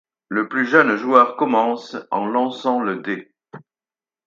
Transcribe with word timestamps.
Le 0.29 0.47
plus 0.49 0.65
jeune 0.65 0.95
joueur 0.95 1.35
commence 1.35 1.95
en 2.09 2.25
lançant 2.25 2.79
le 2.79 3.03
dé. 3.03 3.31